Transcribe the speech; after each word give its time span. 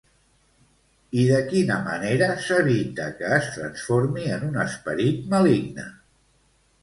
I 1.23 1.25
de 1.31 1.41
quina 1.49 1.75
manera 1.89 2.29
s'evita 2.45 3.05
que 3.19 3.29
es 3.39 3.51
transformi 3.57 4.25
en 4.37 4.47
un 4.49 4.57
esperit 4.65 5.29
maligne? 5.35 5.85